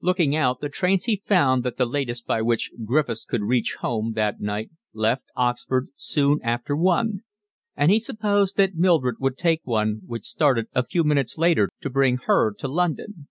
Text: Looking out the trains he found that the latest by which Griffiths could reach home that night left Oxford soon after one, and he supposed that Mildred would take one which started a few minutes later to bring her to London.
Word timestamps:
Looking 0.00 0.36
out 0.36 0.60
the 0.60 0.68
trains 0.68 1.06
he 1.06 1.24
found 1.26 1.64
that 1.64 1.76
the 1.76 1.86
latest 1.86 2.24
by 2.24 2.40
which 2.40 2.70
Griffiths 2.84 3.24
could 3.24 3.42
reach 3.42 3.78
home 3.80 4.12
that 4.14 4.40
night 4.40 4.70
left 4.92 5.24
Oxford 5.34 5.88
soon 5.96 6.38
after 6.44 6.76
one, 6.76 7.24
and 7.74 7.90
he 7.90 7.98
supposed 7.98 8.56
that 8.58 8.76
Mildred 8.76 9.16
would 9.18 9.36
take 9.36 9.62
one 9.64 10.02
which 10.06 10.24
started 10.24 10.66
a 10.72 10.86
few 10.86 11.02
minutes 11.02 11.36
later 11.36 11.68
to 11.80 11.90
bring 11.90 12.18
her 12.18 12.52
to 12.60 12.68
London. 12.68 13.26